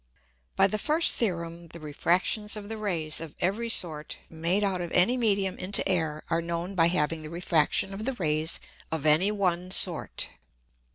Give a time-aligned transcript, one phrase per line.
[0.55, 4.91] By the first Theorem the Refractions of the Rays of every sort made out of
[4.93, 8.59] any Medium into Air are known by having the Refraction of the Rays
[8.91, 10.29] of any one sort.